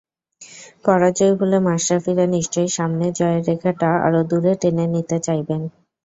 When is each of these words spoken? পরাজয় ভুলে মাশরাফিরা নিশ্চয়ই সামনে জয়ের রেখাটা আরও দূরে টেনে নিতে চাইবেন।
পরাজয় 0.85 1.33
ভুলে 1.37 1.57
মাশরাফিরা 1.67 2.25
নিশ্চয়ই 2.35 2.71
সামনে 2.77 3.05
জয়ের 3.17 3.41
রেখাটা 3.49 3.89
আরও 4.05 4.21
দূরে 4.29 4.53
টেনে 4.61 4.85
নিতে 4.93 5.17
চাইবেন। 5.19 5.61